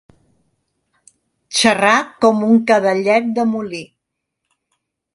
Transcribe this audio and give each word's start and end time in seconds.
Xerrar 1.59 1.93
com 2.25 2.43
un 2.49 2.59
cadellet 2.73 3.31
de 3.39 3.49
molí. 3.55 3.87